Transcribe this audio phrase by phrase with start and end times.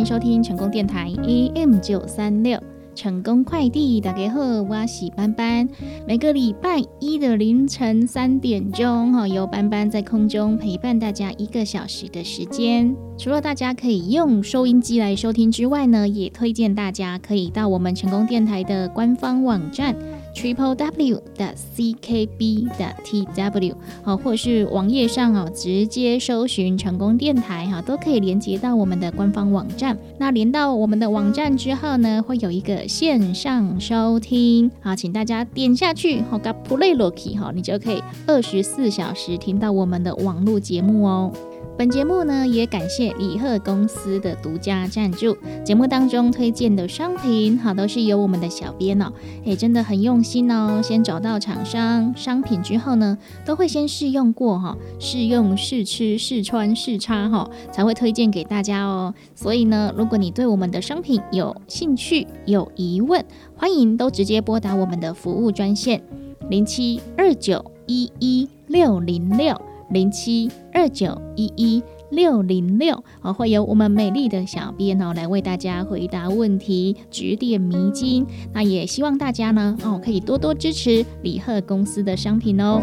[0.00, 2.58] 迎收听成功电台 AM 九三六。
[2.94, 5.68] 成功快递，大家好，我是班班。
[6.08, 12.96] 每个礼拜一的凌晨三点钟，哈，由班班在空中陪伴大家一个小时的时间。
[13.18, 19.94] 除了大家可以用收音机来收听之外呢，也推荐大家可以到我们成功电台的官方网站。
[20.34, 29.96] Triple w 的 c k b 的 t w 好，或是网页上哦，直接搜寻成功电台哈，都可以连接到我们的官方网站。
[30.18, 41.32] 那连到我们的网站之后呢，会有一个线上收听好，请大家点下去，好个 play l o k y 哈，你就可以二十四小时听到我们的网络节目哦。
[41.80, 45.34] 本节目呢，也感谢李贺公司的独家赞助。
[45.64, 49.10] 节目当中推荐的商品，好，都是由我们的小编哦，
[49.46, 50.82] 哎，真的很用心哦。
[50.84, 59.14] 先找到厂商商品之后呢，都会先试用过哈，试用、试吃、试穿、试插哈，才会推荐给大家哦。
[59.34, 63.24] 所以呢，如果你对我们的商品有兴趣、有疑问，
[63.56, 66.02] 欢迎都直接拨打我们的服务专线
[66.50, 69.58] 零七二九一一六零六。
[69.90, 78.26] 零七二九一一六零六，哦，会有我们美丽的小编哦来为大家回答问题，指点迷津。
[78.52, 82.80] 那也希望大家呢，哦，可以多多支持李贺公司的商品哦。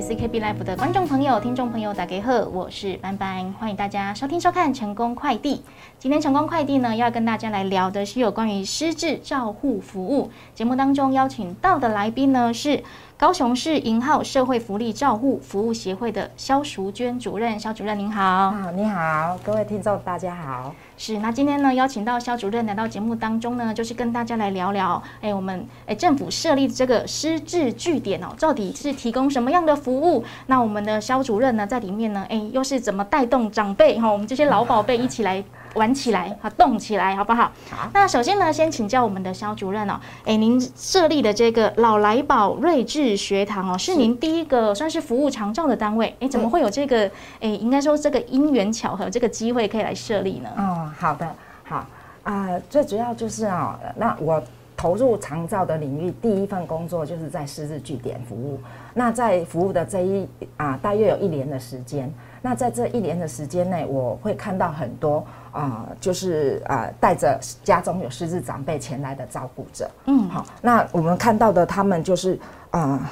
[0.00, 5.62] CKB Life 的观众朋友、听众朋友，打给贺，我是班班，欢迎大家收听收看成功快递。
[5.98, 10.30] 今天成功快递呢，要跟大家来聊的是有关于失智照护服务。
[10.54, 12.82] 节目当中邀请到的来宾呢是。
[13.18, 18.22] 高雄市银号社会福利照护服务协会的肖淑娟主任，肖主任您好。
[18.22, 20.72] 啊，你好，各位听众大家好。
[20.96, 30.24] 是，那今天呢，邀请到肖主任来到节目当中呢，就是跟大家来聊聊，哎，我们哎政府设立的这个失智据点哦，到底是提供什么样的服务？
[30.46, 35.42] 那我们的肖主任呢，在里面呢，哎，又是怎么带动长辈哈，我们这些老宝贝一起来？
[35.74, 37.52] 玩起来，好动起来，好不好？
[37.70, 37.88] 好。
[37.92, 39.98] 那首先呢，先请教我们的肖主任哦。
[40.24, 46.14] 哎，您设立的这个老来宝睿智学堂哦，是您第一个算是服务长照的单位。
[46.20, 47.10] 哎，怎么会有这个？
[47.40, 50.48] 哎，应该说这个因缘巧合，这个机会可以来设立呢？
[50.56, 51.28] 哦，好的，
[51.64, 51.86] 好
[52.22, 52.48] 啊。
[52.70, 54.42] 最主要就是啊，那我
[54.76, 58.60] 投入长照的领域，第一份工作就是在狮子据点服务。
[58.94, 62.12] 那在服务的这一啊，大约有一年的时间。
[62.42, 65.24] 那在这一年的时间内，我会看到很多。
[65.50, 72.38] 啊，就是啊，带着家中有失智长辈前来的照顾者，嗯，好，那我们看到的他们就是
[72.70, 73.10] 啊，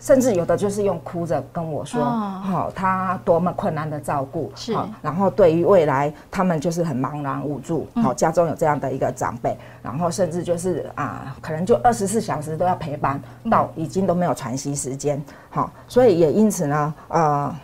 [0.00, 17.54] 甚至有的就是用哭着跟我说，好，他多么困难的照顾，是，然后对于未来他们就是很茫然无助，好，家中有这样的一个长辈，然后甚至就是啊，可能就二十四小时都要陪伴，到已经都没有喘息时间，好，所以也因此呢，呃，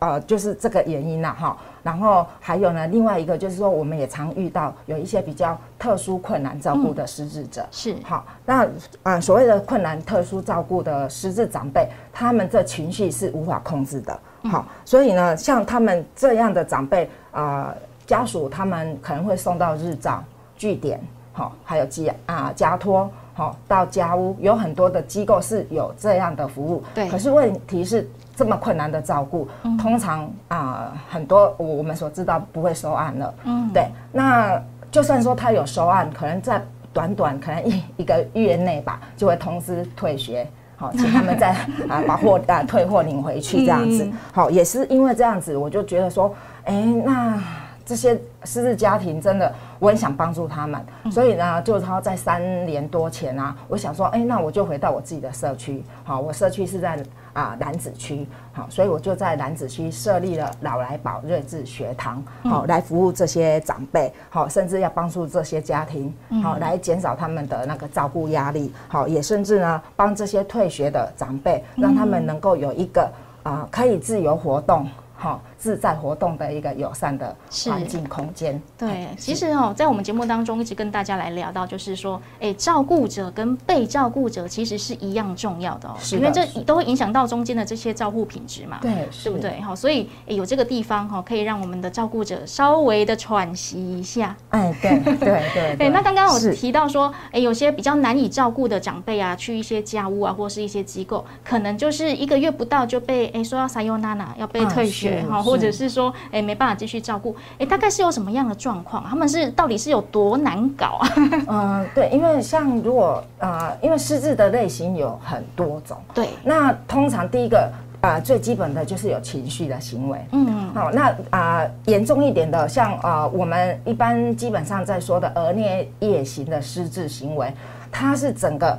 [0.00, 1.56] 呃，就是这个原因啦，哈。
[1.82, 8.24] 然后还有呢，另外一个就是说，我们也常遇到有一些比较特殊困难照顾的失智者，是好。
[8.44, 8.68] 那
[9.02, 14.20] 啊，所谓的困难特殊照顾的失智长辈，他们这情绪是无法控制的，
[14.50, 14.66] 好。
[14.84, 17.74] 所以呢，像他们这样的长辈啊，
[18.06, 20.22] 家属他们可能会送到日照
[20.56, 21.00] 据点，
[21.32, 27.08] 好，还有家啊家托，好，到家屋，有很多的机构是有这样的服务，对。
[27.08, 28.08] 可是问题是。
[28.38, 29.48] 这么困难的照顾，
[29.82, 33.34] 通常啊，很多我们所知道不会收案了。
[33.42, 33.88] 嗯，对。
[34.12, 34.62] 那
[34.92, 36.62] 就算说他有收案，可能在
[36.92, 41.50] 短短可能一一个月内吧，就会通知退学，好，请他们再
[41.90, 44.08] 啊把货啊退货领回去这样子。
[44.32, 46.32] 好，也是因为这样子，我就觉得说，
[46.62, 47.42] 哎，那
[47.84, 50.84] 这些失智家庭真的，我很想帮助他们。
[51.10, 55.84] 所以呢，就是他在三年多前啊，我想说，哎，那我就回到我自己的社区。
[56.04, 56.98] 好，我社区是在。
[57.34, 73.08] 啊，南子区好，所以我就在南子区设立了老来宝睿智学堂，好来服务这些长辈，好甚至要帮助这些家庭，好来减少他们的那个照顾压力，好也甚至呢帮这些退学的长辈，让他们能够有一个
[73.44, 78.60] 啊可以自由活动，好自在活动的一个友善的环境空间。
[78.78, 89.60] 对，其实哦，在我们节目当中一直跟大家来聊到，就是说，哎，照顾者跟被照顾者其实是一样重要的哦，因为这都会影响到中间的这些照护品质嘛，对，对不对？
[89.60, 94.36] 好，所以有这个地方哈，可以让我们的照顾者稍微的喘息一下。
[94.50, 95.16] 哎，对对
[95.54, 95.76] 对。
[95.76, 109.04] 对，那刚刚我提到说，哎，有些比较难以照顾的长辈啊，去一些家务啊，或是一些机构，可能就是一个月不到就被哎说要撒优娜娜，要被退学哈，或者是说哎没办法继续照顾，哎，大概是有什么样的状况？
[109.08, 111.08] 他们是到底是有多难搞啊？
[111.48, 117.70] 嗯，对，因为像如果呃，因为失智的类型有很多种，对，那通常第一个。
[118.00, 120.24] 啊，最基本的就是有情绪的行为。
[120.30, 127.52] 嗯，好，那啊，严重一点的，像啊，我们一般基本上在说的儿虐夜型的失智行为，
[127.90, 128.78] 它是整个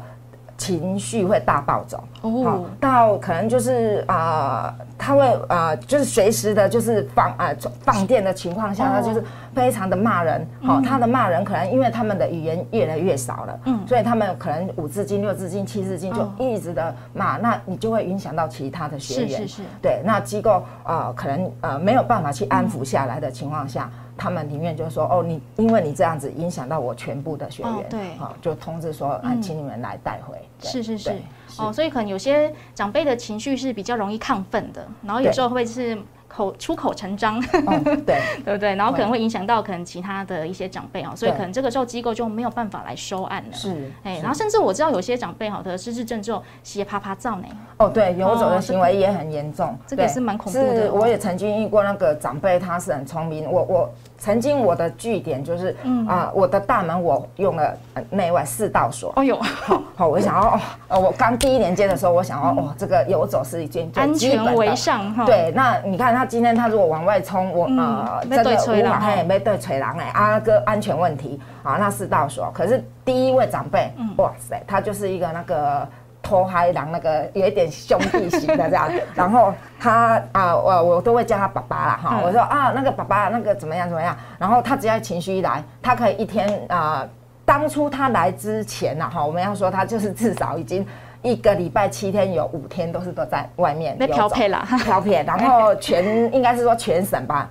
[0.59, 2.03] 情绪会大暴走。
[2.21, 7.49] 哦，到可能就是啊，他会啊，就是随时的，就是放啊
[7.81, 9.23] 放电的情况下，他就是
[9.55, 10.45] 非常的骂人。
[10.61, 19.29] 好，他的骂人可能因为他们的语言越来越少了，嗯，所以他们可能五字经、六字经、七字经就一直的骂，那你就会影响到其他的学员。
[19.29, 19.61] 是是是。
[19.81, 30.37] 对，那机构啊，可能呃没有办法去安抚下来的情况下，他们里面就说哦，你因为你这样子影响到我全部的学员，对，好，就通知说啊，请你们来带回。
[30.59, 31.13] 是是是。
[31.57, 38.75] 哦，所以可能有些长辈的情绪是比较容易亢奋的，然后有时候会是口出口成章，对 对不对？
[38.75, 43.53] 然后可能会影响到可能其他的一些长辈哦，所以可能这个时候机构就没有办法来收案了。
[43.53, 47.47] 是，哎，然后甚至我知道有些长辈哈的失智症之后，斜啪啪照呢。
[47.77, 50.93] 哦，对，游走的行为也很严重，这个是蛮恐怖的。
[50.93, 53.89] 我也曾经遇过那个长辈，他是很聪明，我我。
[54.19, 55.75] 曾经我的据点就是，
[56.07, 57.73] 啊，我的大门我用了
[58.09, 59.13] 内外四道锁。
[59.15, 65.25] 哦呦，好，好，我想要，哦，我刚第一年接的时候，我想要，哦，这个游走是一件安全为上哈。
[65.25, 72.51] 对，那你看他今天他如果往外冲，我呃真的无法嘿，没对锤狼哎，阿哥安全问题啊，那四道锁。
[72.53, 75.87] 可是第一位长辈，哇塞，他就是一个那个。
[76.21, 82.19] 拖嗨狼那个有一点兄弟型的这样， 然后他啊，我我都会叫他爸爸啦哈。
[82.23, 84.15] 我说啊，那个爸爸那个怎么样怎么样？
[84.37, 87.07] 然后他只要情绪一来，他可以一天啊，
[87.45, 90.85] 当初他来之前呐哈，我们要说他就是至少已经
[91.21, 97.49] 一个礼拜七天有五天都是都在外面漂配了， 漂配，然后全应该是说全省吧。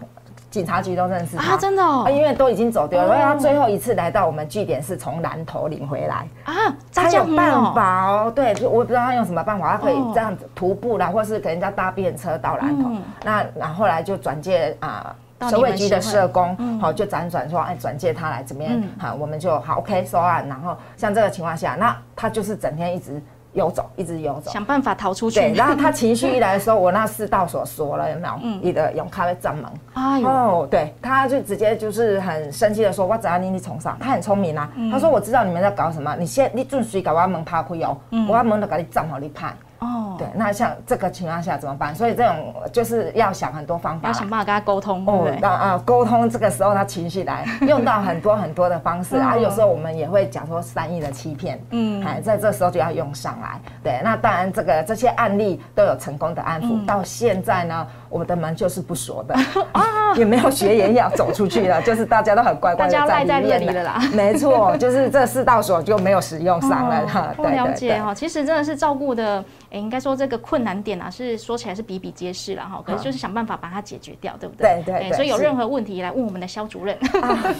[0.50, 3.06] 警察局都认识他，真的哦，因为都已经走丢了。
[3.06, 6.54] 因为他最后一次来到我们据点是从南头领回来啊，
[6.94, 8.32] 他有办法哦。
[8.34, 12.90] 对，我不知道他用什么办法，他可以这样子徒步啦，或是给人家搭便车到南头。
[13.22, 15.14] 那然后来就转借啊，
[15.50, 20.48] 社会局的社工，好就辗转说，哎，转借他来怎么样，好，我们就好 OK 收案。
[20.48, 23.22] 然后像这个情况下，那他就是整天一直。
[23.52, 25.40] 游走，一直游走，想办法逃出去。
[25.40, 28.34] 对，然后他情绪一来的时候，我那四道锁锁了，有没有？
[28.42, 29.64] 嗯，你的用咖啡帐门。
[29.94, 37.96] 哎呦，对，他就直接就是很生气的说：“我只要你你从上。”他很聪明啊，他说：“我知道你们在搞什么，你先你准水搞我门趴开哦，
[38.28, 41.94] 我门都给你站好你拍。”哦，对，那像这个情况下怎么办？
[41.94, 45.04] 所以这种就是要想很多方法，要想办法跟他沟通。
[45.06, 49.36] 哦，那啊，沟通这个时候他情绪来， 用到很多很多的方式啊。
[49.36, 53.60] 有时候我们也会讲说善意的欺骗，嗯，哎，在这时候就要用上来。
[53.82, 57.86] 对，那当然这个这些案例都有成功的安抚，到现在呢。
[58.10, 59.34] 我们的门就是不锁的
[59.72, 59.84] 啊，
[60.16, 64.00] 也没有学员要走出去了，就是大家都很乖乖的在里面啦。
[64.14, 67.02] 没错，就是这四道锁就没有使用上了
[67.36, 72.82] 了解哈，其实真的是照顾的，哎，应该说这个困难点啊，是说起来是比比皆是了哈。
[72.84, 74.82] 可是就是想办法把它解决掉，对不对？
[74.86, 75.12] 对对。
[75.12, 76.96] 所以有任何问题来问我们的肖主任。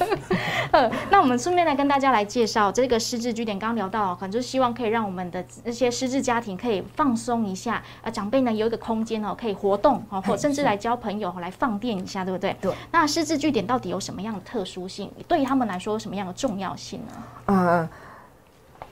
[0.73, 3.59] 呃，那我们顺便来跟大家来介绍这个失智据点。
[3.59, 12.57] 刚刚聊到，可能就是希望可以让我们的这些失智家庭可以放松一下，呃，长辈呢有一个空间哦，可以活动哦，或甚至来交朋友来放电一下，对不对？
[12.61, 12.73] 对。
[12.93, 15.11] 那失智据点到底有什么样的特殊性？
[15.27, 17.13] 对于他们来说有什么样的重要性呢？
[17.47, 17.89] 呃，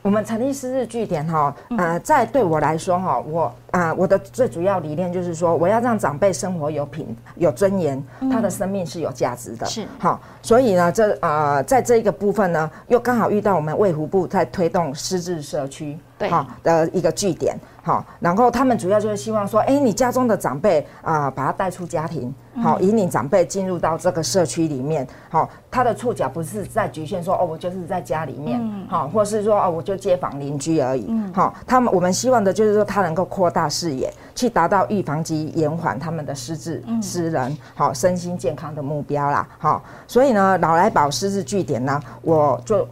[0.07, 9.67] 我们成立失智据点哈，呃，在对我来说哈，我啊，我的最主要理念就是说，我要让长辈生活有品、有尊严，他的生命是有价值的。
[9.67, 9.85] 是。
[9.99, 15.99] 好，所以呢，这啊，在这一个部分呢，又刚好遇到我们卫福部在推动失智社区。
[16.31, 22.33] 好，的一个据点，好，然后他们主要就是希望说，哎，你家中的长辈啊，把他带出家庭，
[22.63, 42.89] 好，引领长辈进入到这个社区里面，好，他的触角不是在局限说，哦，我就是在家里面，好，或是说，哦，我就街坊邻居而已，好，他们我们希望的就是说，他能够扩大视野，去达到预防及延缓他们的失智、失能，好，身心健康的目标啦，好，所以呢，老来宝失智据点呢，我就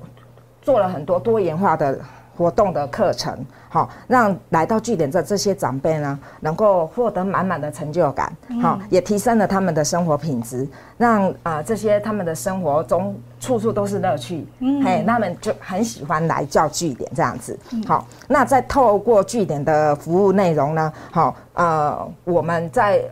[0.60, 1.98] 做了很多多元化的。
[2.36, 3.36] 活动的课程，
[3.68, 14.82] 好，让来到据点的这些长辈呢，能够获得满满的成就感，好，也提升了他们的生活品质，让啊这些他们的生活中处处都是乐趣，嗯。
[14.84, 23.02] 嘿，他们就很喜欢来叫据点这样子，好，那再透过据点的服务内容呢，好，呃，我们在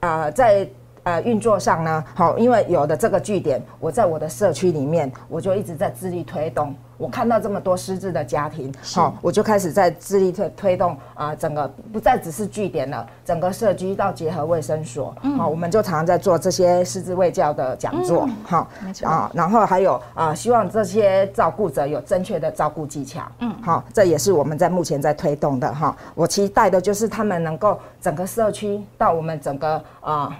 [0.00, 0.68] 呃在。
[1.04, 6.74] 呃，运作上呢，好，因为有的这个据点，我在我的社区里面，我就一直在致力推动。
[6.96, 18.68] 我看到这么多失智的家庭，好，我就开始在致力推推动啊，整个不再只是据点了，整个社区到结合卫生所，好，我们就常常在做这些失智卫教的讲座，好，
[19.02, 25.96] 啊，然后还有啊，希望这些照顾者有正确的照顾技巧，嗯，好，这也是我们在目前在推动的哈。
[26.14, 30.38] 我期待的就是他们能够整个社区到我们整个啊。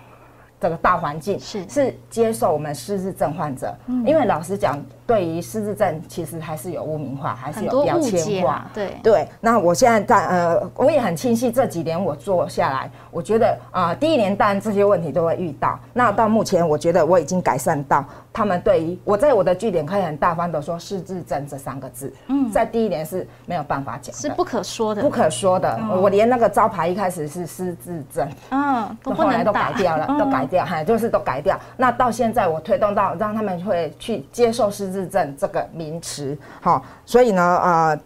[0.63, 3.77] 这个大环境是是接受我们失智症患者，
[4.07, 4.79] 因为老实讲。
[5.13, 8.67] 对于失智症，其实还是有污名化，还是有标签化。
[8.73, 15.79] 对对，那我现在在呃，我也很清晰这几年我做下来，我觉得啊，第一年当然这些问题都会遇到。
[15.93, 18.03] 那到目前，我觉得我已经改善到
[18.33, 22.11] 他们对于我在我的据点可以很大方的说失智症这三个字。
[22.29, 25.79] 嗯，在第一年是没有办法讲，是不可说的，不可说的。
[26.01, 31.61] 我连那个招牌一开始是失智症，嗯，后来都改掉了，都改掉，哈，就是都改掉。
[31.77, 35.02] 那到现在我推动到让他们会去接受失智。
[35.09, 38.01] 症这个名词，好，所以呢，呃，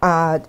[0.00, 0.40] 呃，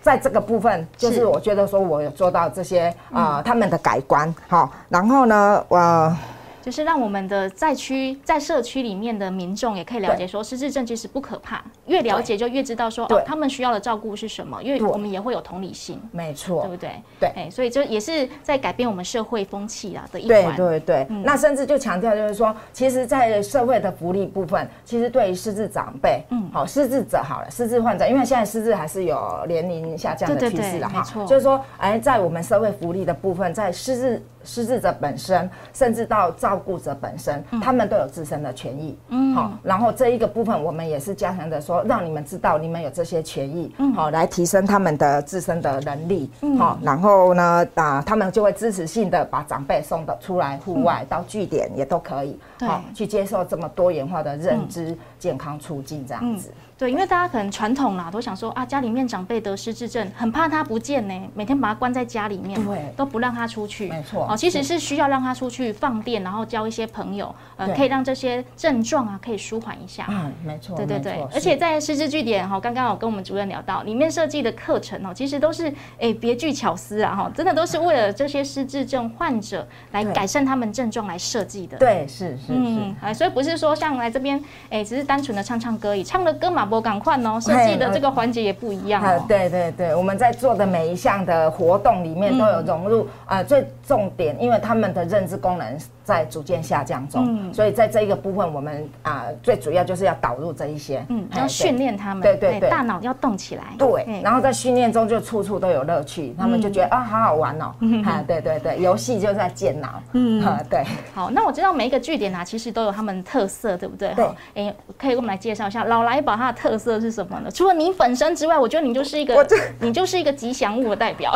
[0.00, 6.16] 在这个部分，就是我觉得说我有做到这些啊，他们的改观，好，然后呢，我。
[6.64, 16.90] 就是让我们的在区在社区里面的民众也可以了解说失智症其实不可怕，越了解就越知道说哦他们需要的照顾是什么，因为我们也会有同理心，没错，对不对？
[17.20, 20.56] 对，哎，所以就也是在改变我们社会风气啊的一环。
[20.56, 20.94] 对对。
[20.94, 34.22] 对，那甚至就强调就是说，其实，在社会的福利部分，其实对于失智长辈，嗯，好，失智者好了，失智患者，因为现在失智还是有年龄下降的趋势的哈，就是说，哎，在我们社会福利的部分，在失智。
[34.44, 38.96] 失智者本身，甚至到照顾者本身，他们都有自身的权益。
[39.08, 46.30] 嗯，好，然后这一个部分，我们也是加强的说，让你们知道你们有这些权益，好，来提升他们的自身的能力。
[46.58, 56.52] 好，然后呢，啊，他们就会支持性的把长辈送的出来户外，到据点也都可以，好，去接受这么多元化的认知健康促进这样子。
[56.76, 64.26] 对，因为大家可能传统啦，都想说啊，家里面长辈得失智症，很怕他不见呢，每天把他关在家里面，对，都不让他出去，没错。
[64.28, 70.04] 哦，其实是需要让他出去放电，然后交一些朋友，呃，可以让这些症状啊可以舒缓一下。
[70.10, 70.76] 嗯，没错。
[70.76, 81.78] 对对对，而且在失智据点哈，刚刚有跟我们主任聊到，里面设计的课程哦，其实都是哎别具巧思啊哈，真的都是为了这些失智症患者来改善他们症状来设计的。
[81.78, 82.94] 对，是是是。
[83.00, 87.40] 啊，所以不是说像来这边哎，只是单纯的唱唱歌，以，唱的歌马波赶快哦。
[87.40, 89.24] 设计的这个环节也不一样哦。
[89.28, 95.78] 对对对，我们在做的每一项的活动里面都有融入啊，最重点，因为他们的认知功能。
[96.04, 107.72] 在逐渐下降中，所以在这一个部分，我们啊最主要就是要导入这一些，嗯，要训练他们，对对对，大脑要动起来，对，然后在训练中就处处都有乐趣，他们就觉得啊好好玩哦，
[108.04, 110.84] 啊对对对，游戏就在健脑，嗯，对。
[111.14, 114.12] 好，那我知道每一个据点啊，其实都有他们特色，对不对？
[114.14, 117.50] 对，哎，可以给我们来介绍一下老来宝它的特色是什么呢？
[117.50, 119.46] 除了你本身之外，我觉得你就是一个，
[119.80, 121.34] 你就是一个吉祥物的代表，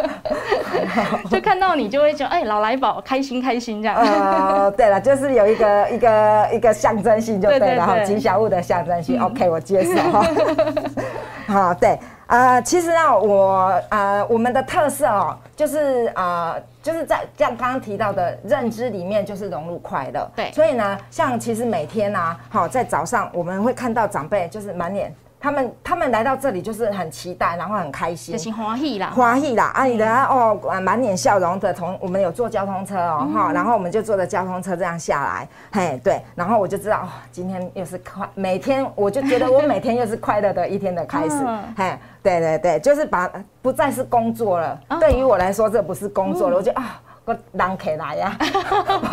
[1.30, 3.77] 就看到你就会觉得哎老来宝开心开心。
[3.84, 10.26] 呃，对了，就是有一个 一个一个象征性就对了哈，吉祥物的象征性，OK，我接受哈。
[11.48, 20.30] 好，对，呃，其实啊，我呃，我们的特色哦，就是啊，就是在像刚刚提到的认知里面，就是融入快乐。
[20.36, 25.14] 对，所以呢，像其实每天呢，好，在早上我们会看到长辈就是满脸。
[25.40, 29.70] 他们他们来到这里就是很期待，然后很开心，就是欢喜啦，欢喜啦！
[29.74, 41.36] 啊，你的哦，满脸笑容的从我们有坐交通车哦，哈，然后我们就坐着交通车这样下来，嘿，对，然后我就知道哦今天又是快，每天我就觉得我每天又是快乐的一天的开始，
[41.76, 43.30] 嘿，对对对，就是把
[43.62, 48.36] 不再是工作了，对于我来说这不是工作了，我就啊，我让客来呀，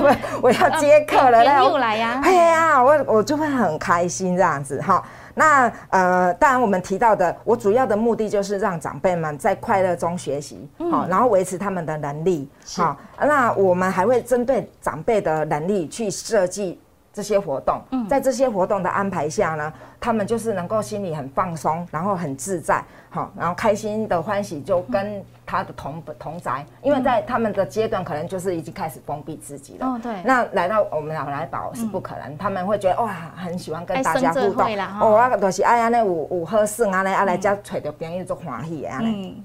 [0.02, 5.04] 我我要接客了，又来呀，哎呀，我我就会很开心这样子哈。
[5.36, 12.98] 那呃，当然我们提到的，我主要的目的就是让长辈们在快乐中学习，好，然后维持他们的能力，好。
[13.20, 16.80] 那我们还会针对长辈的能力去设计
[17.14, 29.86] 这些活动，在这些活动的安排下呢，他们就是能够心里很放松，然后很自在，好，然后开心的欢喜就跟他的同同宅，因为在他们的阶段可能就是已经开始封闭自己了。
[29.86, 30.14] 哦，对。
[30.24, 34.66] 那来到我们老来宝是不可能，他们会觉得哇，很喜欢跟大家互动。
[35.00, 39.36] 哦，我都是哎呀，那有有好耍啊，来啊来家找到朋友做欢喜啊嘞。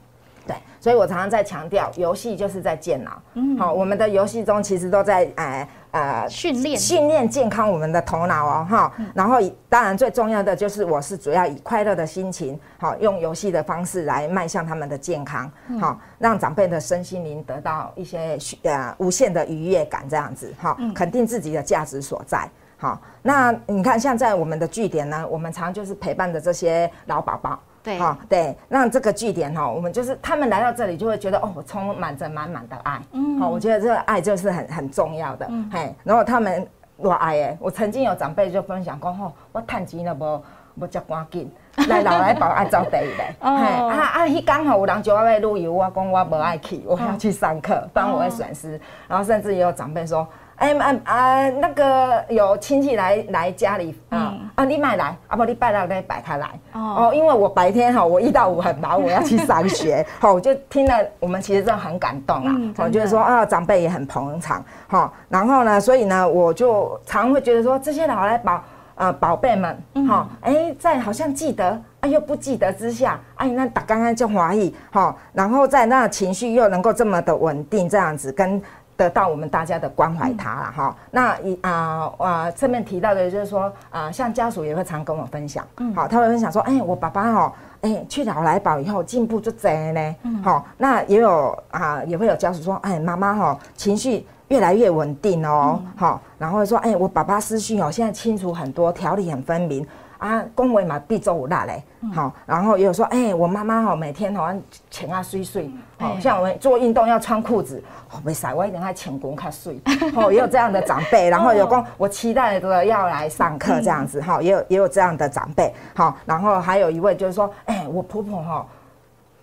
[0.80, 3.22] 对，所以我常常在强调，游戏就是在健脑。
[3.34, 8.92] 嗯，好，我们的游戏中其实都在哎呃训练训练健康我们的头脑哦哈。
[9.14, 22.48] 然后当然最重要的就是，我是主要以快乐的心情，好用游戏的方式来迈向他们的健康，好让长辈的身心灵得到一些呃无限的愉悦感，这样子哈，肯定自己的价值所在。
[22.78, 27.60] 好，那你看像在我们的据点呢，我们常就是陪伴着这些老宝宝。
[27.82, 40.42] 对，好，对，让这个据点哈，我们就是他们来到这里就会觉得哦，充满着满满的爱，嗯，好，我觉得这个爱就是很很重要的，嗯，嘿，然后他们我爱诶，我曾经有长辈就分享过，吼，我趁钱了无，
[40.74, 41.50] 无接赶紧
[41.88, 50.26] 来老来宝爱招待嘞， 嘿，啊啊，迄刚好有人叫我要旅游，我讲我不爱去，我要去上课，不然我会损失，然后甚至也有长辈说。
[50.60, 51.50] 哎啊啊！
[51.52, 54.64] 那个有亲戚来来家里啊啊！
[54.66, 55.42] 你买来啊不？
[55.46, 57.10] 你拜六再摆开来哦。
[57.14, 60.06] 因为我白天哈，我一到五很忙，我要去上学。
[60.20, 62.54] 好，我就听了，我们其实真的很感动啊。
[62.76, 64.62] 我就是说啊，长辈也很捧场。
[64.86, 68.62] 好，然后呢，所以呢，我就常会觉得说，这些老来宝
[68.96, 78.62] 啊宝贝们，哈，哎，在好像记得啊又不记得之下，哎，那打刚刚就怀疑哈，然后在那情绪又能够这么的稳定，这样子跟。
[79.00, 80.94] 得到我们大家的关怀，他了哈。
[81.10, 99.86] 那一啊啊，侧面提到的就是说啊，像家属也会常跟我分享，嗯，好，他会分享说，哎，我爸爸哈，哎，去老来宝以后进步就真呢，嗯，好，那也有啊，也会有家属说，哎，妈妈哈，情绪越来越稳定哦，好，然后说，哎，我爸爸思绪哦，现在清楚很多，条理很分明。
[100.20, 101.82] 啊，恭维嘛，必做五大嘞，
[102.14, 107.82] 好，然后也有说，哎，我妈妈哈，每天好像请啊睡睡，好像我们做运动要穿裤子，
[108.22, 109.80] 没晒，我一定要请工卡睡，
[110.14, 118.66] 哦，也有这样的长辈，然后有公，我期待着要来上课这样子，哈，也有也有这样的长辈，好，然后还有一位就是说，哎，我婆婆哈，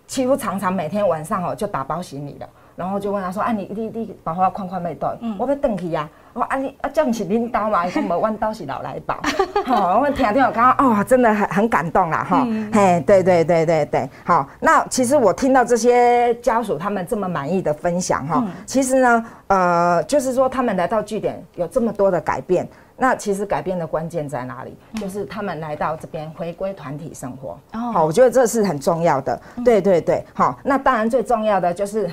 [0.06, 2.48] 几乎常常每天晚上哦就打包行李了。
[2.78, 6.08] 然后就问他说：“啊，你你你把话看看没断，我要回去呀。
[6.32, 7.88] 我啊你啊，这样是领导嘛？
[7.88, 9.18] 什么弯刀是老来宝？
[9.66, 12.46] 好，我听听我刚刚哦，真的很很感动啦哈。
[12.72, 14.48] 嘿，对对对对对，好。
[14.60, 24.78] 那其实我听到这些家属他们这么满意的分享哈，其实呢，呃，就是说他们来到据点有这么多的改变，那其实改变的关键在哪里？
[25.00, 27.58] 就是他们来到这边回归团体生活。
[27.92, 29.40] 好，我觉得这是很重要的。
[29.64, 30.56] 对对对，好。
[30.62, 32.08] 那当然最重要的就是。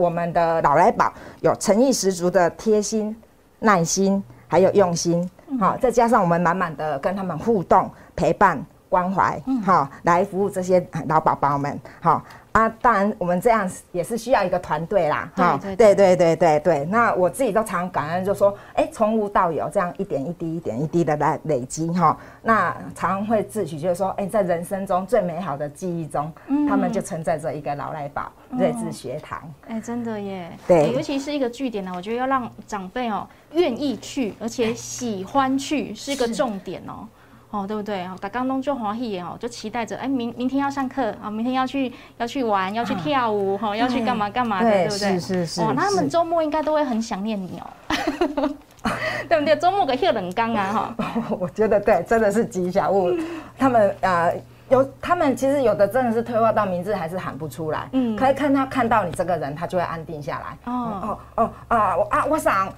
[0.00, 3.14] 我们的老来宝有诚意十足的贴心、
[3.58, 5.28] 耐心，还有用心，
[5.60, 8.58] 好，再加上我们满满的跟他们互动、陪伴、
[8.90, 12.22] 关怀，好，来服务这些老宝宝们，好。
[12.52, 16.84] 啊，当然，我们这样也是需要一个团队啦，哈，对对对对对。
[16.86, 22.18] 那我自己都常感恩，就说，哎，从无到有，这样一点一滴、一点一滴的来累积，哈。
[22.42, 26.32] 那常会自诩就是说，哎，在人生中最美好的记忆中，
[26.68, 29.40] 他们就存在着一个老来宝睿智学堂。
[29.68, 30.50] 哎，真的耶。
[30.66, 37.06] 对，尤其是一个据点呢，我觉得要让长辈哦愿意去，而且喜欢去，是一个重点哦。
[37.50, 38.04] 哦，对不对？
[38.06, 45.18] 哦，打刚东就欢喜哦，就期待着，哎，明明天要上课啊，明天要去要去玩，要去跳舞，哈，要去干嘛干嘛的，对不对？
[45.18, 45.60] 是是是。
[45.62, 47.66] 哇，那他们周末应该都会很想念你哦，
[49.28, 49.56] 对不对？
[49.56, 50.96] 周末个热冷刚啊，哈。
[51.40, 53.10] 我觉得对，真的是吉祥物。
[53.58, 54.30] 他们啊，
[54.68, 60.72] 有他们其实有的真的是退化到名字还是喊不出来，嗯，可以看他看到你这个人，他就会安定下来。
[60.72, 62.72] 哦哦哦啊，我啊，我想。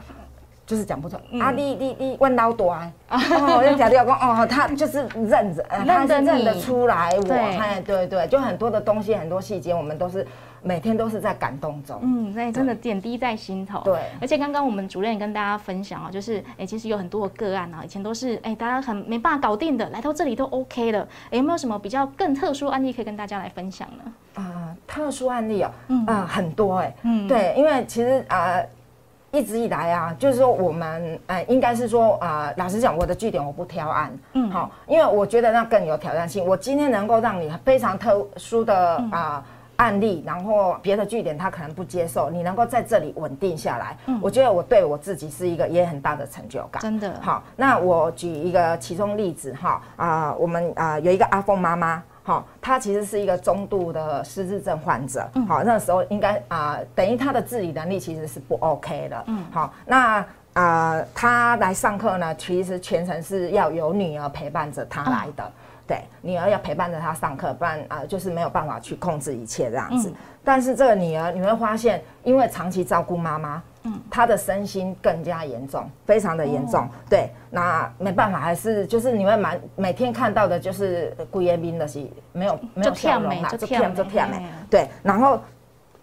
[0.64, 1.50] 就是讲不出啊！
[1.50, 2.92] 你你你问老多啊！
[3.10, 7.34] 哦，要讲要讲哦，他就是认着，他是认得出来我。
[7.34, 10.26] 哎，对对，就很多的东西，很多细节，我们都是
[10.62, 11.98] 每天都是在感动中。
[12.02, 13.80] 嗯，那真的点滴在心头。
[13.80, 21.06] 对，而且刚刚我们主任也跟大家分享啊，就是哎，其实有很多的个案啊，以前都是哎，大家很没办法搞定的，来到这里都 OK 了。
[21.30, 24.12] 哎，有没有什么比较更特殊案例可以跟大家来分享呢？
[24.34, 28.62] 啊，特殊案例哦，嗯啊，很多哎，嗯，对，因为其实啊。
[29.32, 36.44] 一直以来啊，就是说我们，哎，应该是说啊，老实讲，我的据点我不挑案，嗯，好，因为我觉得那更有挑战性。
[36.46, 39.42] 我今天能够让你非常特殊的啊
[39.76, 47.18] 案例，然后别的据点他可能不接受，你能够在这里稳定下来，嗯，我觉得我对我自己是一个也很大的成就感，真的。
[47.22, 52.02] 好，那我举一个其中例子哈，啊，我们啊有一个阿凤妈妈。
[52.22, 55.28] 好，他其实是一个中度的失智症患者。
[55.48, 59.24] 好，那时候应该啊，等于他的自理能力其实是不 OK 的。
[59.26, 65.50] 嗯，好，那啊，他来上课呢，其实全程是要有女儿陪伴着他来的。
[65.84, 70.12] 对，女儿要陪伴着他上课，不然啊，就是没有办法去控制一切这样子。
[70.44, 76.88] 但是这个女儿，你会发现，因为长期照顾妈妈，嗯，他的身心更加严重，非常的严重。
[77.08, 84.46] 对，那没办法，还是就是你会满每天看到的就是顾彦斌的是没有没有笑容啦，就骗就骗没。
[84.70, 85.40] 对，然后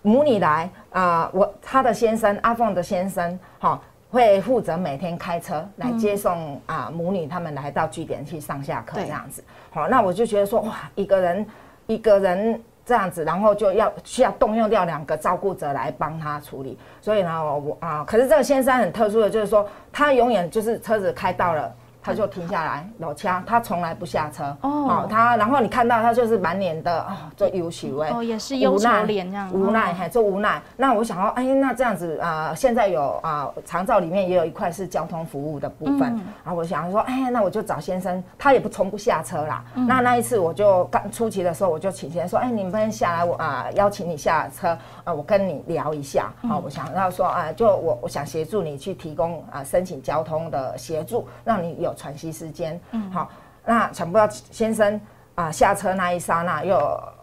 [0.02, 3.80] 母女来啊，我他的先生阿凤的先生，哈。
[4.12, 11.46] 会负责每天开车来接送啊母女他们来到据点去上下课这样子，好，那我就觉得说哇，一个人
[11.86, 21.72] 一个人这样子，然后就要需要动用掉两个照顾者来帮他处理，所以呢我啊，可是这个先生很特殊的就是说，他永远就是车子开到了。
[22.02, 24.56] 他就停下来，老掐，他从来不下车。
[24.62, 30.62] 哦，他然后你看到他就是满脸的啊，做忧愁哎，哦，也是忧愁脸这样，无奈还做无奈。
[30.78, 36.20] 那我想说，哎，那这样子啊，现在有啊，长照里面也有一块是交通服务的部分。
[36.44, 39.64] 啊，我想说，哎，那我就找先生，他也不从不下车啦。
[39.74, 44.70] 那那一次我就刚初期的时候，我就请先生说，哎，你们下来，我啊邀请你下车，
[45.04, 46.32] 啊，我跟你聊一下。
[46.48, 51.89] 好，我想要说啊，就我我想协助你去提供啊申请交通的协助，让你有。
[51.96, 53.30] 喘息时间，嗯，好，
[53.66, 55.00] 那想不到先生
[55.36, 56.78] 啊下车那一刹那，又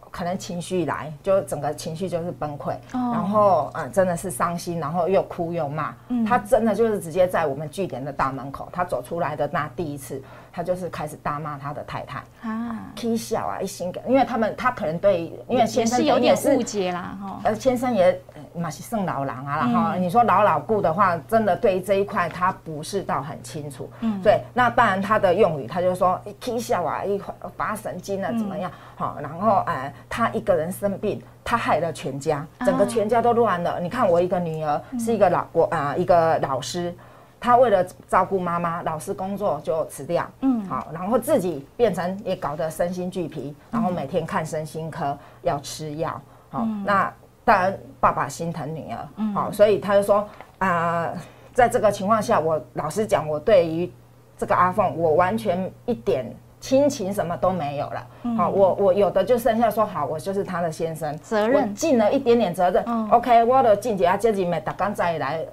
[0.09, 10.21] 可能情绪来，就整个情绪就是崩溃，然后啊真的是伤心，然后又哭又骂，嗯，他真的就是直接在我们据点的大门口，他走出来的那第一次。
[10.57, 12.17] 他就是开始大骂他的太太。
[12.41, 18.19] 啊，踢笑啊，一心，因为他们他可能对，因为先生有点误解啦哈，呃，先生也
[18.55, 27.21] 嘛是圣老狼啊哈，你说老老顾的话，真的对这一块他不是到很清楚，嗯，对，那当然他的用语，他就说踢笑啊，一
[27.55, 33.79] 发神经啊，怎么样，好，然后哎，他一个人生病，他害了全家，整个全家都乱了。
[33.79, 36.91] 你看我一个女儿是一个老我啊一个老师。
[37.39, 46.19] 他为了照顾妈妈，老师工作就辞掉，嗯，好，然后自己变成也搞得身心俱疲，然后每天看身心科要吃药，
[46.49, 47.13] 好，那
[47.45, 51.13] 当然爸爸心疼女儿，嗯，好，所以他就说啊，
[51.53, 53.91] 在这个情况下，我老实讲，我对于
[54.37, 56.25] 这个阿凤，我完全一点。
[56.59, 61.73] 亲情什么都没有了，好，我我有的就剩下说好，我就是他的先生，责任。
[61.75, 65.45] 尽了一点点责任，OK，我的静姐啊，自己没打刚再来，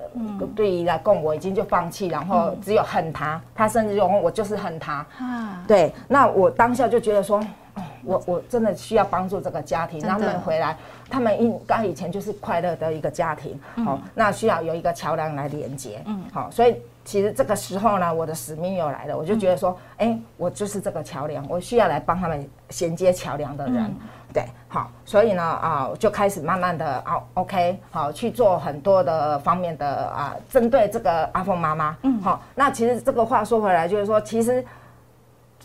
[0.57, 5.62] 对于来供我已经就放弃，然后只有恨他，他甚至就我就是恨他，啊。
[5.69, 7.38] 对，那我当下就觉得说，
[8.03, 10.75] 我我真的需要帮助这个家庭，让他们回来，
[11.11, 16.75] 他们应该以前就是快乐的一个家庭，好，那需要有一个桥梁来连接，嗯，好，所以。
[17.05, 23.95] 其实这个时候呢，我的使命又来了，我就觉得说，哎，我就是这个桥梁，我需要来帮他们衔接桥梁的人，
[24.33, 34.64] 对，好，所以呢，啊，就开始慢慢的啊，OK，好，去做很多的方面的啊，针对这个阿凤妈妈，嗯，好，那其实这个话说回来，就是说，其实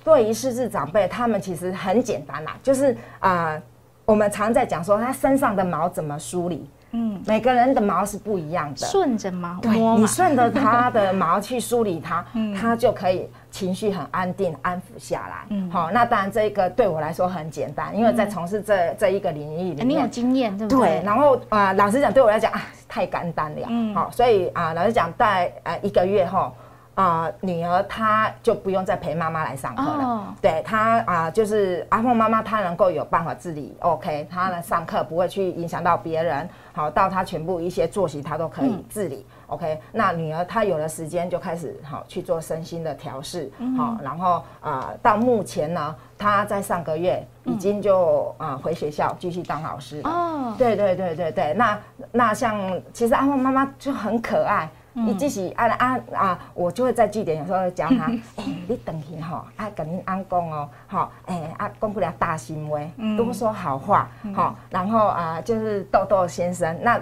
[0.03, 3.57] 对于失智长辈，他们其实很简单啦，就是啊，
[4.03, 6.69] 我们常在讲说，他身上的毛怎么梳理。
[6.91, 12.25] 嗯，每个人的毛是不一样的，顺着毛，对你顺着它的毛去梳理它，
[12.59, 15.45] 它就可以情绪很安定、安抚下来。
[15.49, 20.99] 嗯，好，那当然这个对我来说很简单，因为在从事这这一个领域里面，你有经验，对不对？
[20.99, 23.67] 对，然后啊，老实讲，对我来讲啊，太简单了。
[23.69, 26.51] 嗯，好，所以啊，老实讲，在呃一个月后。
[26.99, 30.35] 啊，女儿她就不用再陪妈妈来上课了。
[30.41, 36.49] 对她啊，就是阿凤妈妈，她能够有办法自理，OK，她呢上课不会去影响到别人。
[36.73, 39.79] 好，到她全部一些作息，她都可以自理，OK。
[39.93, 50.01] 那女儿她有了时间就开始好去做身心的调试，好，然后啊，到目前呢，她在上个月已经就啊回学校继续当老师。
[50.03, 51.79] 哦，对对对对对，那
[52.11, 52.59] 那像
[52.91, 54.69] 其实阿凤妈妈就很可爱。
[55.05, 58.05] 你即使啊啊啊，我就会在据点有时候教他，
[58.37, 62.79] 哎， 你等去吼，啊跟你安讲哦，好，哎啊讲不了大心话，
[63.17, 66.99] 多说好话，好，然后啊就是豆豆先生，那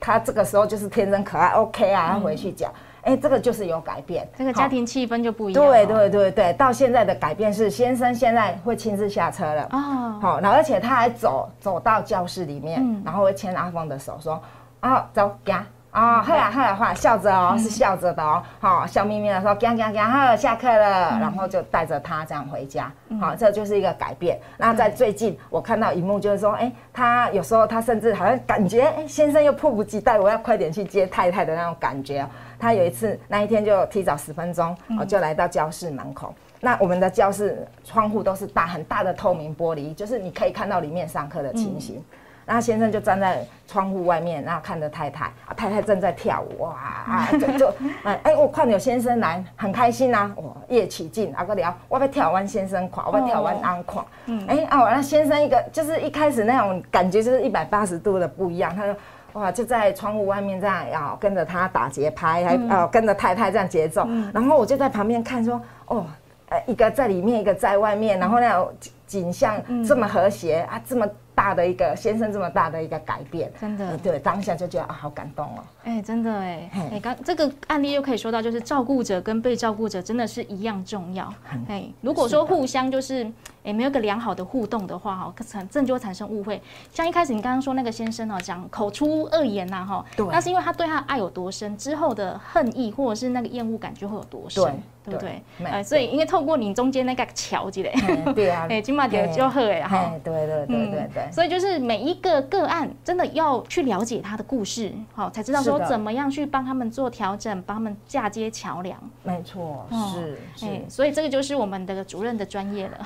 [0.00, 5.64] 他这个时候就是天真可爱，OK 啊，他回去讲，哎，这个就是有改变，这个家庭气氛就不一样。
[5.64, 14.42] 对对对对，到现在的改变是先生现在会亲自下车了，哦，好，然后而且他还走走到教室里面，然后会牵阿峰的手说，
[14.80, 15.64] 啊走，行。
[15.92, 24.40] 啊，好啊，好啊，好，笑着哦，是笑着的哦，好，笑眯眯的说，讲讲讲，好，下课了，然后就带着他这样回家，好，这就是一个改变。
[24.56, 32.26] 那在最近，我看到一幕就是说，哎，他有时候他甚至好像感觉，哎，先生又迫不及待，我要快点去接太太的那种感觉。
[32.58, 36.34] 他有一次那一天就提早十分钟，我就来到教室门口。
[36.58, 42.02] 那我们的教室窗户都是大很大的透明玻璃，就是你可以看到里面上课的情形。
[42.44, 46.72] 那先生就站在窗户外面，然后看着太太，啊，太太正在跳舞，哇，
[47.06, 47.74] 啊，就 就，
[48.04, 58.96] 哎哎，我看有先生来，很开心呐，哇，夜起劲，啊个聊，我要跳完先生垮，我要跳完安垮，嗯，哎啊，那先生一个就是一开始那种感觉就是一百八十度的不一样，他说，
[59.34, 66.04] 哇，就在窗户外面这样，要跟着他打节拍，还呃跟着太太这样节奏，然后我就在旁边看说，哦，
[66.50, 68.70] 呃，一个在里面，一个在外面，然后那种
[69.12, 71.06] 景象这么和谐啊，这么。
[71.34, 75.64] 大的一个先生这么大的一个改变，真的，对，当下就觉得啊，好感动哦。
[75.82, 81.32] 哎，真的哎，哎，刚这个案例又可以说到，就是照顾者跟被照顾者真的是一样重要。
[81.68, 83.26] 哎，如果说互相就是
[83.64, 86.60] 哎没有个良好的互动的话，哈，产这就会产生误会。
[86.92, 94.82] 像一开始你刚刚说那个先生哦，讲口出恶言呐，哈，对，那是因为他对他爱有多深，之后的恨意或者是那个厌恶感就会有多深。
[95.04, 95.42] 对不对？
[95.64, 97.90] 哎，所以因为透过你中间那个桥记得，
[98.34, 101.32] 对啊， 哎，金马姐就好哎，哈，对对对对对。
[101.32, 108.98] 所以就是每一个个案，真的要去了解他的故事，好，才知道说怎么样去帮他们做调整，帮他们嫁接桥梁。
[109.22, 112.98] 没错，是，哎，所以这个就是我们的主任的专业了。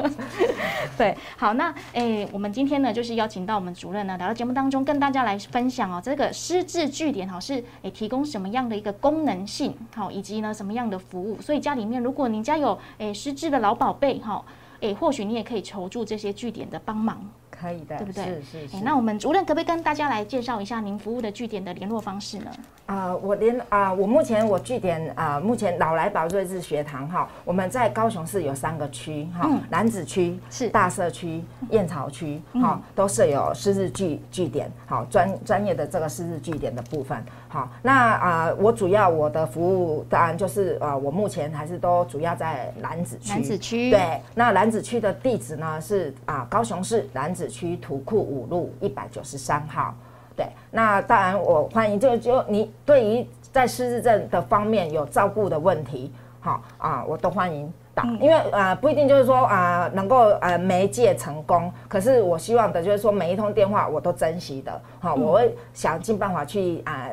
[0.96, 10.98] 对，好，那哎，我们今天呢，就是邀请到我们主任呢，来到节目当中，跟大家来分享哦，这个失智据点哈，是哎提供什么样的一个功能性，好，以及呢什么样的。
[11.02, 14.42] 服务，所以家里面如果您家有诶失智的老宝贝哈，
[14.82, 17.20] 诶或许你也可以求助这些据点的帮忙。
[17.50, 18.42] 可以的，对不对？
[18.42, 18.82] 是是。
[18.82, 22.50] 那我们主任可不可以跟大家来介绍一下您服务的据点的联络方式呢？
[22.86, 37.24] 啊，我连啊，我目前我据点啊，目前老来宝瑞智学堂哈，我们在高雄市有三个区哈，南子区是大社区、燕巢区哈，都设有失智据据点，好专专业的这个失智据点的部分。
[37.52, 43.30] 好，那啊，我主要我的服务当然就是啊，我目前还是都主要在兰子区。
[43.30, 47.42] 兰子区对，那兰子区的地址呢是啊，高雄市兰子。
[47.52, 49.94] 区土库五路一百九十三号，
[50.34, 56.10] 对，那当然我欢迎，就就你对于在失智症的方面有照顾的问题，
[56.42, 67.08] 好啊，我都欢迎打，因为啊不一定就是说啊能够呃媒介成功，可是我希望的就是说每一通电话我都珍惜的，好，我会想尽办法去啊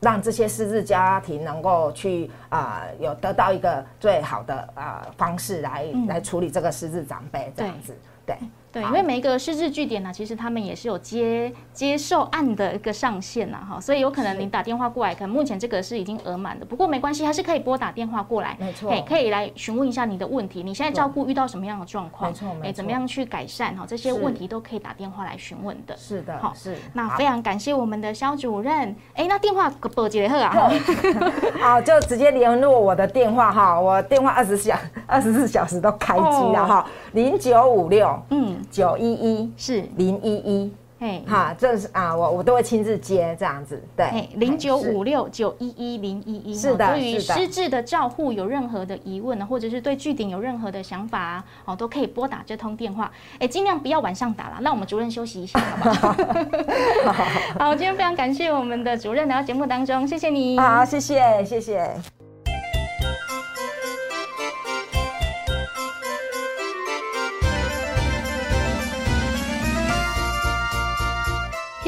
[0.00, 8.36] 让这些失智家庭能够去啊有得到一个最好的啊方式来来处理这个失智长辈这样子，对。
[8.72, 30.70] 对，因为每一个失智据点呢，其实他们也是有接接受案的一个上限呐，哈，所以有可能你打电话过来，可能目前这个是已经额满的，不过没关系，还是可以拨打电话过来，没错，可以来询问一下你的问题，你现在照顾遇到什么样的状况，没错，哎，怎么样去改善哈，这些问题都可以打电话来询问的，是的，好，是，那非常感谢我们的肖主任，哎，那电话拨几个啊？
[31.60, 34.78] 好，就直接联络我的电话哈，我电话二十小
[35.08, 39.52] 二十四小时都开机了哈，零九五六嗯九一一。
[39.56, 39.84] 是。
[39.96, 55.90] 零一一，哎，哈，这是啊，我我都会亲自接这样子，对，零九五六九一一零一一，是的，对于失智的照护有任何的疑问呢，或者是对据点有任何的想法啊，哦，都可以拨打这通电话，哎，尽量不要晚上打了，那我们主任休息一下，好不
[57.10, 57.24] 好？
[57.58, 62.19] 好，今天非常感谢我们的主任来到节目当中，谢谢你，好，谢谢，谢谢。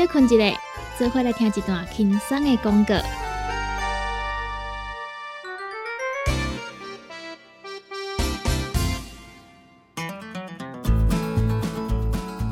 [0.02, 0.60] 休困一下，
[0.98, 2.96] 做回来听一段轻松的广告。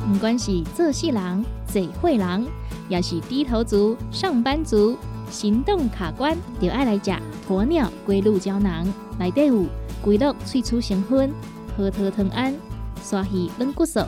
[0.07, 2.47] 不管是做事人、嘴会人，
[2.87, 4.97] 也是低头族、上班族，
[5.29, 7.11] 行动卡关，就爱来吃
[7.49, 8.87] 鸵鸟龟鹿胶囊。
[9.19, 9.65] 内底有
[10.01, 11.33] 龟鹿萃取成分，
[11.75, 12.55] 核桃藤胺、
[13.03, 13.99] 刷鱼软骨素，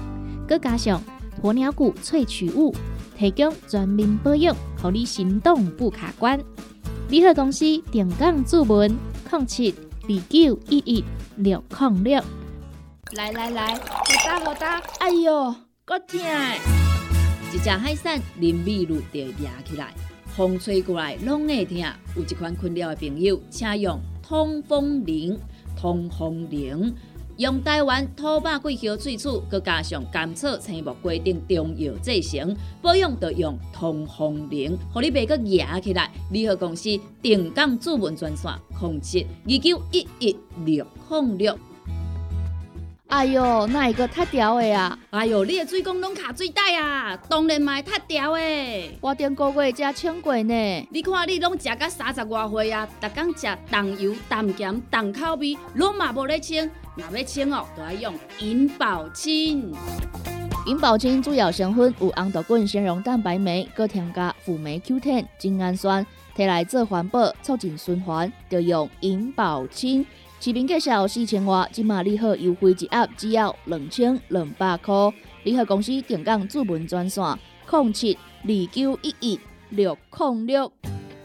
[0.47, 1.01] 佮加上
[1.41, 2.73] 鸵鸟骨萃取物。
[3.17, 6.39] 提供全面保养，让你行动不卡关。
[7.09, 8.95] 联合公司定岗注文：
[9.31, 9.73] 零七
[10.03, 11.03] 二九一一
[11.37, 12.23] 六零六。
[13.15, 13.79] 来来来，好
[14.25, 14.81] 打好打！
[14.99, 15.53] 哎呦，
[15.85, 16.19] 够痛！
[17.53, 19.93] 一只海扇林密路就压起来，
[20.35, 21.77] 风吹过来拢会痛。
[22.15, 25.37] 有一款困扰的朋友，请用通风铃，
[25.79, 26.95] 通风铃。
[27.37, 36.11] 用台湾土白桂花萃取，佮加上甘草、青木、规定中药制成，保养要用通风灵，互你袂佮压起来。
[36.31, 36.89] 联合公司
[37.23, 41.57] 定岗主文专线：控制二九一一六零六。
[43.07, 44.97] 哎哟，那一个太屌的啊！
[45.11, 48.41] 哎哟，你的水工拢卡水袋啊，当然嘛太屌的。
[49.01, 50.87] 我顶个月才称过呢。
[50.91, 56.69] 你看你拢食到三十外岁啊，逐工食重油、重咸、重口味，拢嘛无咧称。
[56.95, 59.73] 若要清哦，都要用银保清。
[60.67, 70.05] 银保清主要成分有红豆根、纤溶蛋白酶，搁添加辅酶 Q10、精氨酸，摕来做环保、促进循环，就用银保清。
[70.39, 74.93] 市面介绍四千瓦，今马利好优惠一盒只要两千两百块。
[75.43, 77.23] 利好公司定岗主文专线：
[77.71, 79.39] 零七二九一一
[79.71, 80.71] 六零六。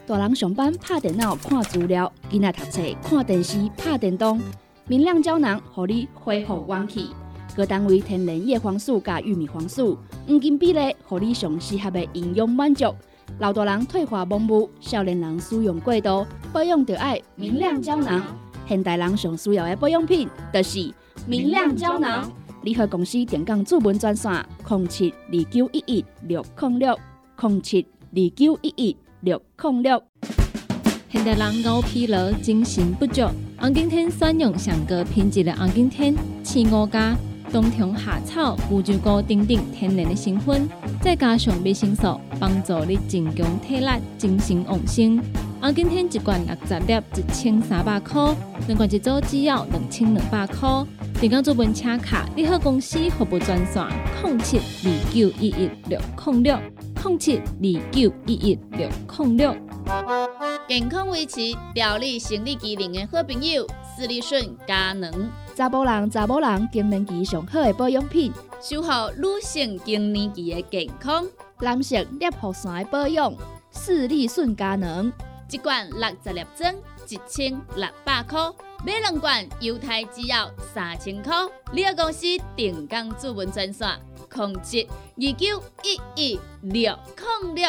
[0.07, 4.41] 大人上班拍电脑看资料，囡仔读册看电视拍电动。
[4.89, 7.11] 明亮胶囊，互你恢复元气。
[7.55, 9.95] 各单位天然叶黄素加玉米黄素，
[10.27, 12.91] 黄金比例，互你上适合的营养满足。
[13.37, 18.35] 老大人退化盲目，少年人使用过度，保养就要明亮胶囊。
[18.67, 20.91] 现代人上需要的保养品，就是
[21.27, 22.27] 明亮胶囊。
[22.63, 26.97] 联合公司电讲主文专线：零七二九一一六零六
[27.39, 30.01] 零七二九一一六零六。
[31.09, 33.21] 现代人熬疲劳，精神不足。
[33.59, 37.13] 红景天选用上个品质的红景天，青五加
[37.51, 40.65] 冬虫夏草、乌鸡菇等等天然的成分，
[41.01, 45.21] 再加上维生素，帮助你增强体力、精神旺盛。
[45.59, 48.33] 红景天一罐六十粒，一千三百块；
[48.67, 50.69] 两罐一组只要两千两百块。
[51.19, 53.85] 订购做本车卡，你好公司服务专线：
[54.23, 56.57] 零七二九一一六零六
[57.01, 59.55] 零七二九一一六零六。
[60.67, 61.39] 健康维持、
[61.73, 65.31] 调理生理机能的好朋友，斯利顺佳能。
[65.55, 68.31] 查甫人、查某人更年期上好的保养品，
[68.61, 71.25] 守护女性更年期的健康。
[71.59, 73.33] 男性尿酸的保养，
[73.71, 75.11] 斯利顺佳能。
[75.49, 76.75] 一罐六十粒装，
[77.07, 78.51] 一千六百块；
[78.85, 81.33] 买两罐，犹太只要三千块。
[81.71, 83.87] 你个公司定岗主文专线：
[84.29, 84.85] 控制
[85.17, 87.65] 二九一一六控六。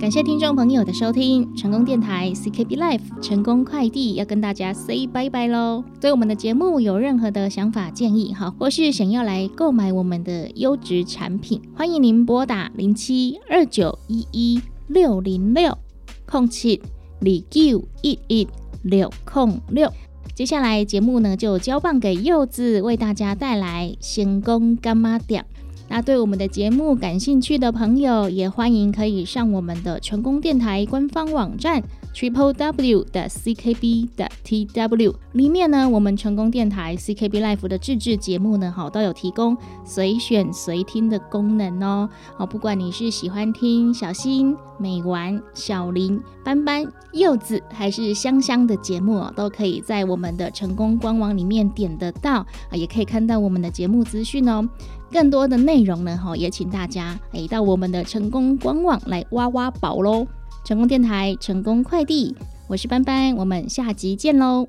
[0.00, 5.84] 感谢听众朋友的收听，成功电台 CKB Life 成功快递要跟大家 say 拜拜喽。
[6.00, 15.76] 对我们的节目有任何的想法建议哈，或是想要来购买我们的优质产品，欢迎您拨打零七二九一一六零六
[16.26, 16.80] 空七
[17.20, 18.48] 零九一一
[18.82, 19.92] 六空六。
[20.34, 25.44] 接下来节目呢就交棒给柚子为大家带来星宫干妈店。
[25.88, 31.82] 那对我们的节目感兴趣的朋友，也欢迎可以上我们的全宫电台官方网站
[32.14, 42.08] triple w 的 ckb 的 tw 里面呢，我们成功电台 ckb life 的自制节目呢，好都有提供随选随听的功能哦。
[42.36, 54.68] 好，不管你是喜欢听小新、美丸、小林、斑斑、柚子，还是香香的节目哦，都可以在我们的成功官网里面点得到啊，也可以看到我们的节目资讯哦。
[55.10, 60.26] 更多的内容呢，哈，也请大家诶到我们的成功官网来挖挖宝喽！
[60.64, 62.34] 成功电台，成功快递，
[62.68, 64.68] 我是班班，我们下集见喽！